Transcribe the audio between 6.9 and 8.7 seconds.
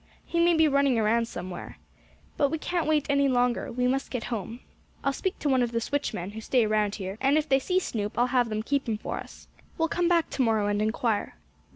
here, and if they see Snoop I'll have them